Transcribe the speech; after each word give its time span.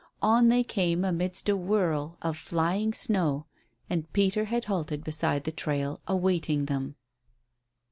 On 0.23 0.47
they 0.49 0.63
came 0.63 1.05
amidst 1.05 1.47
a 1.47 1.55
whirl 1.55 2.17
of 2.23 2.35
flying 2.35 2.91
snow, 2.91 3.45
and 3.87 4.11
Peter 4.13 4.45
had 4.45 4.65
halted 4.65 5.03
beside 5.03 5.43
the 5.43 5.51
trail 5.51 6.01
awaiting 6.07 6.65
them. 6.65 6.95